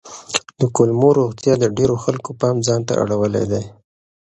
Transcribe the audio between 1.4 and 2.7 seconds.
د ډېرو خلکو پام